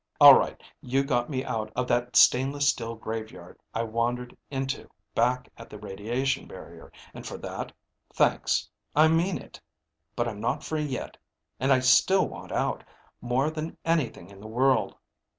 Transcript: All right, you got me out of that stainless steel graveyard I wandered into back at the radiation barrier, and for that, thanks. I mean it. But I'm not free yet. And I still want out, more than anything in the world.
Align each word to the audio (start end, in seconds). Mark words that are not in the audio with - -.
All 0.19 0.33
right, 0.35 0.59
you 0.81 1.03
got 1.03 1.29
me 1.29 1.45
out 1.45 1.71
of 1.75 1.87
that 1.89 2.15
stainless 2.15 2.67
steel 2.69 2.95
graveyard 2.95 3.59
I 3.71 3.83
wandered 3.83 4.35
into 4.49 4.89
back 5.13 5.47
at 5.59 5.69
the 5.69 5.77
radiation 5.77 6.47
barrier, 6.47 6.91
and 7.13 7.23
for 7.23 7.37
that, 7.37 7.71
thanks. 8.11 8.67
I 8.95 9.09
mean 9.09 9.37
it. 9.37 9.61
But 10.15 10.27
I'm 10.27 10.39
not 10.41 10.63
free 10.63 10.85
yet. 10.85 11.17
And 11.59 11.71
I 11.71 11.81
still 11.81 12.27
want 12.27 12.51
out, 12.51 12.83
more 13.21 13.51
than 13.51 13.77
anything 13.85 14.31
in 14.31 14.39
the 14.39 14.47
world. 14.47 14.95